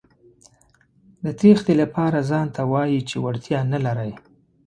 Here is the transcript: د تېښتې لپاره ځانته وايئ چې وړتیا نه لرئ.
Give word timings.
د 1.23 1.25
تېښتې 1.39 1.73
لپاره 1.81 2.17
ځانته 2.29 2.61
وايئ 2.71 2.99
چې 3.09 3.17
وړتیا 3.23 3.59
نه 3.71 3.79
لرئ. 3.85 4.11